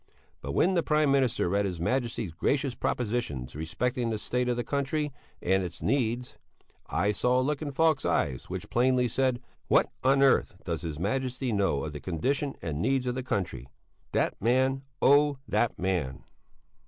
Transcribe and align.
But 0.41 0.53
when 0.53 0.73
the 0.73 0.81
Prime 0.81 1.11
Minister 1.11 1.47
read 1.47 1.63
his 1.65 1.79
Majesty's 1.79 2.33
gracious 2.33 2.73
propositions 2.73 3.55
respecting 3.55 4.09
the 4.09 4.17
state 4.17 4.49
of 4.49 4.57
the 4.57 4.63
country 4.63 5.13
and 5.43 5.61
its 5.61 5.83
needs, 5.83 6.37
I 6.87 7.11
saw 7.11 7.39
a 7.39 7.43
look 7.43 7.61
in 7.61 7.71
Falk's 7.71 8.03
eyes 8.03 8.45
which 8.49 8.71
plainly 8.71 9.07
said: 9.07 9.43
What 9.67 9.91
on 10.03 10.23
earth 10.23 10.55
does 10.65 10.81
his 10.81 10.97
Majesty 10.97 11.51
know 11.51 11.83
of 11.83 11.93
the 11.93 11.99
condition 11.99 12.55
and 12.63 12.81
needs 12.81 13.05
of 13.05 13.13
the 13.13 13.21
country? 13.21 13.67
That 14.11 14.33
man, 14.41 14.81
oh! 15.03 15.37
that 15.47 15.77
man! 15.77 16.23